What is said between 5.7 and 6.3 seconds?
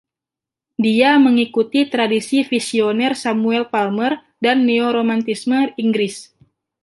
Inggris.